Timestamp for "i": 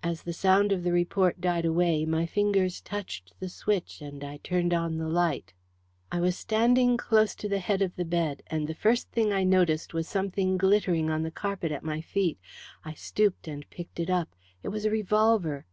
4.22-4.36, 6.12-6.20, 9.32-9.42, 12.84-12.94